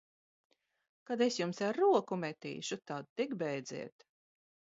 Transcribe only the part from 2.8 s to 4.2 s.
tad tik bēdziet!